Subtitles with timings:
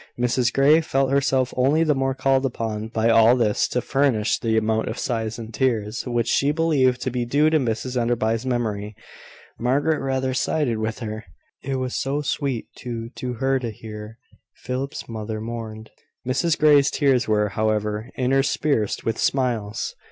[0.19, 4.57] Mrs Grey felt herself only the more called upon by all this to furnish the
[4.57, 8.95] amount of sighs and tears which she believed to be due to Mrs Enderby's memory.
[9.59, 11.25] Margaret rather sided with her
[11.61, 14.17] it was so sweet to her to hear
[14.55, 15.91] Philip's mother mourned.
[16.27, 19.93] Mrs Grey's tears were, however, interspersed with smiles.